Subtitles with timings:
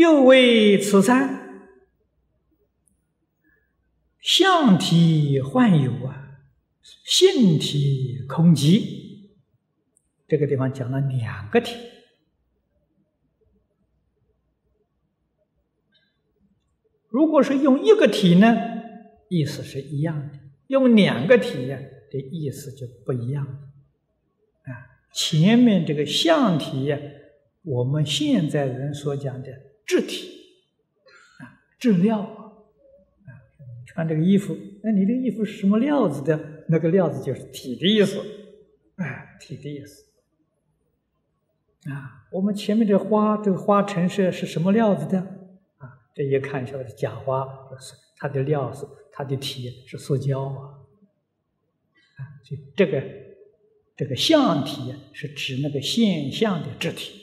[0.00, 1.76] 又为此三
[4.18, 6.38] 相体幻有啊，
[7.04, 9.28] 性体空寂。
[10.26, 11.76] 这个地方讲了两个体。
[17.10, 18.56] 如果是用一个体呢，
[19.28, 21.78] 意思是一样的；用两个体呀，
[22.10, 23.52] 的意思就不一样了。
[24.62, 24.72] 啊，
[25.12, 26.98] 前面这个相体呀，
[27.64, 30.30] 我们现在人所讲的质体，
[31.40, 33.30] 啊，质料啊，
[33.86, 36.64] 穿这个衣服，那你的衣服是什么料子的？
[36.68, 38.22] 那个料子就是体的意思，
[38.94, 40.04] 哎，体的意思。
[41.90, 45.18] 啊，我们前面这花，这个花陈设是什么料子的？
[45.78, 47.44] 啊这一看晓得是假花，
[48.18, 50.78] 它的料是它的体是塑胶啊，
[52.14, 53.02] 啊，所以这个
[53.96, 57.19] 这个相体是指那个现象的质体，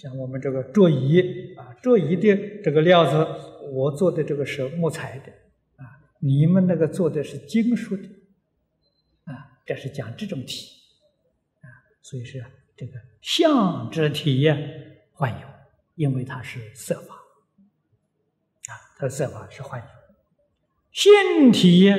[0.00, 5.30] 像我们这个桌椅啊，桌椅的这个料子，我做的这个是木材的
[5.76, 5.84] 啊，
[6.20, 8.08] 你们那个做的是金属的
[9.24, 10.70] 啊，这是讲这种体
[11.60, 11.68] 啊，
[12.00, 12.40] 所以说
[12.74, 14.56] 这个相之体呀，
[15.12, 15.46] 幻有，
[15.96, 18.72] 因为它是色法啊。
[18.96, 19.86] 它的色法是幻有，
[20.92, 21.92] 性体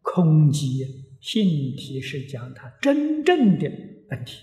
[0.00, 0.86] 空寂，
[1.20, 3.68] 性体是讲它真正的
[4.08, 4.40] 本体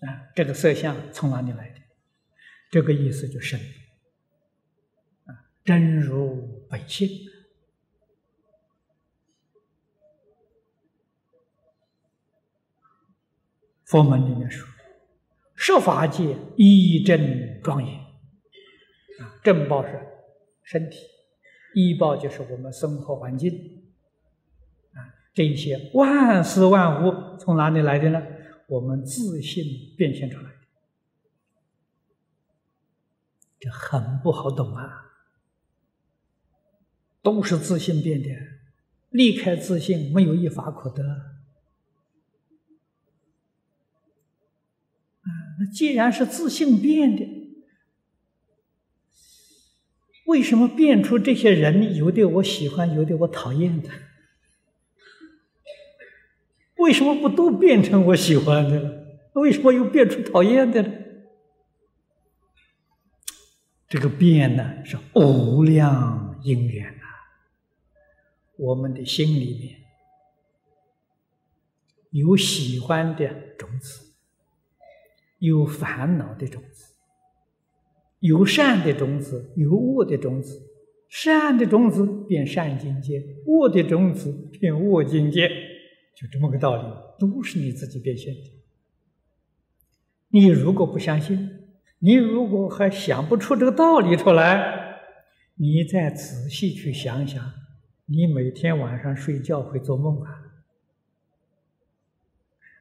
[0.00, 0.28] 啊。
[0.34, 1.80] 这个色相从哪里来的？
[2.70, 3.60] 这个意思就深
[5.26, 7.08] 啊，真如本性。
[13.84, 14.68] 佛门里面说。
[15.56, 17.94] 设法界一真庄严
[19.20, 19.98] 啊，正报是
[20.64, 20.98] 身体，
[21.74, 23.84] 一报就是我们生活环境
[24.92, 28.20] 啊，这一些万事万物从哪里来的呢？
[28.68, 30.58] 我们自信变现出来的，
[33.60, 35.12] 这很不好懂啊，
[37.22, 38.28] 都是自信变的，
[39.10, 41.02] 离开自信没有一法可得。
[45.22, 47.26] 啊那既然是自信变的，
[50.26, 51.94] 为什么变出这些人？
[51.94, 53.88] 有的我喜欢，有的我讨厌的。
[56.84, 58.90] 为什么不都变成我喜欢的了？
[59.32, 60.90] 为什么又变出讨厌的了？
[63.88, 67.04] 这个变呢，是无量因缘呐。
[68.56, 69.80] 我们的心里面
[72.10, 73.28] 有喜欢的
[73.58, 74.10] 种子。
[75.40, 76.94] 有烦恼的种子，
[78.20, 80.70] 有善的种子，有恶的种子。
[81.08, 85.50] 善的种子变善境界，恶的种子变恶境界，
[86.14, 86.82] 就这么个道理，
[87.18, 88.40] 都是你自己变现的。
[90.28, 91.50] 你如果不相信，
[91.98, 95.00] 你如果还想不出这个道理出来，
[95.56, 97.52] 你再仔细去想想，
[98.06, 100.40] 你每天晚上睡觉会做梦啊？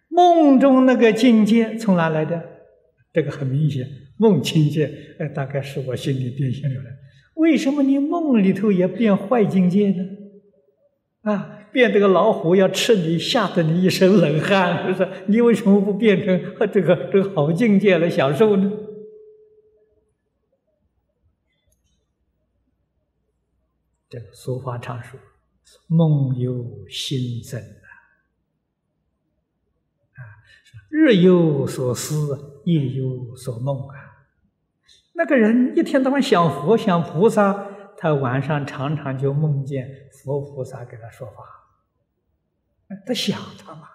[0.07, 2.49] 梦中那个境界从哪来的？
[3.11, 6.85] 这个很明显，梦境界，呃，大概是我心里变现出来。
[7.35, 10.05] 为什么你梦里头也变坏境界呢？
[11.21, 15.09] 啊，变这个老虎要吃你，吓得你一身冷汗， 不是？
[15.25, 16.39] 你为什么不变成
[16.71, 18.71] 这个这个好境界来享受呢？
[24.07, 25.19] 这个俗话常说
[25.89, 27.89] ：“梦有心生啊。”
[30.89, 33.95] 日有所思，夜有所梦啊！
[35.13, 37.67] 那个人一天到晚想佛、想菩萨，
[37.97, 41.62] 他晚上常常就梦见佛菩萨给他说法。
[43.05, 43.89] 他想他嘛？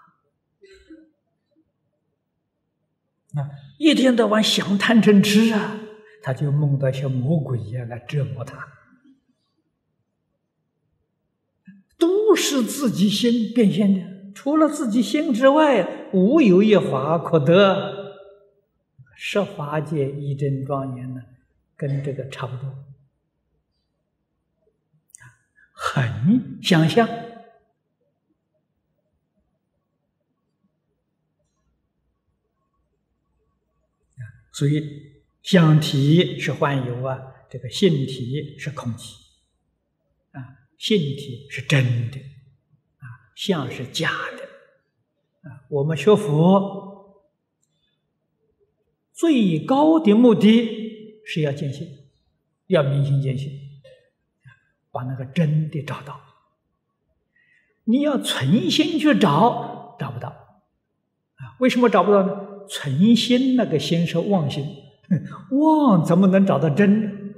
[3.43, 5.79] 啊，一天到晚想贪嗔痴啊，
[6.23, 8.69] 他就梦到像魔鬼一样来折磨他，
[11.99, 14.33] 都是自己心变现的。
[14.35, 17.97] 除了自己心之外，无有一法可得。
[19.21, 21.21] 十法界一真庄严呢，
[21.77, 22.73] 跟这个差不多，
[25.73, 27.09] 很相像。
[34.53, 37.19] 所以相体是幻有啊，
[37.51, 39.15] 这个性体是空体
[40.33, 42.19] 啊，性体是真的
[42.99, 43.33] 啊。
[43.35, 45.63] 相是假的啊！
[45.69, 47.23] 我们学佛
[49.13, 51.87] 最高的目的是要见性，
[52.67, 53.51] 要明心见性，
[54.91, 56.21] 把那个真的找到。
[57.85, 61.57] 你要存心去找，找不到啊。
[61.61, 62.48] 为什么找不到呢？
[62.69, 64.65] 存心那个心是妄心，
[65.53, 67.35] 妄怎么能找到真？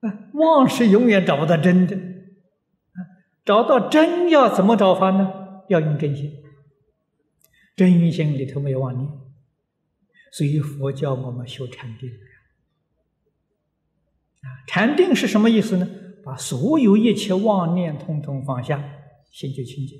[0.00, 1.96] 啊，妄是永远找不到真的。
[1.96, 2.98] 啊
[3.44, 5.62] 找到真要怎么找法呢？
[5.68, 6.32] 要用真心。
[7.76, 9.08] 真心里头没有妄念，
[10.32, 12.10] 所以佛教我们修禅定。
[14.40, 15.88] 啊，禅定是什么意思呢？
[16.24, 18.82] 把所有一切妄念通通放下，
[19.30, 19.98] 心就清净。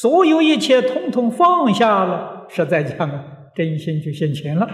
[0.00, 4.64] 所有一切通通放下了，实在讲啊，真心就现前了。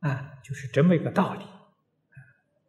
[0.00, 1.40] 啊，就是这么一个道理。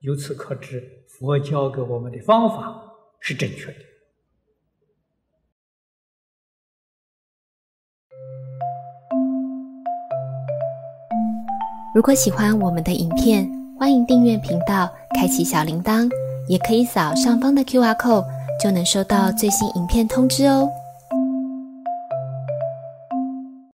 [0.02, 2.84] 由此可知，佛教给我们的方法
[3.22, 3.78] 是正确的。
[11.96, 13.50] 如果喜欢我们的影片，
[13.80, 16.12] 欢迎订阅频道，开启小铃铛，
[16.50, 18.26] 也可以扫上方的 Q R code，
[18.60, 20.70] 就能收到最新影片通知哦。